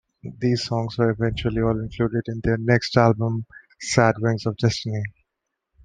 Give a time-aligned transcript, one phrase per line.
[0.39, 3.45] These songs were eventually all included on their next album,
[3.79, 5.03] "Sad Wings of Destiny".